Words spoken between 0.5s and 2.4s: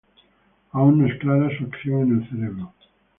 Aún no es clara su acción en el